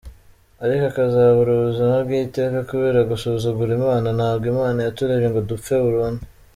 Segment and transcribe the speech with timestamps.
[0.63, 4.07] ariko akazabura ubuzima bw’iteka kubera gusuzugura imana!!
[4.17, 6.23] Ntabwo imana yaturemye ngo dupfe burundu.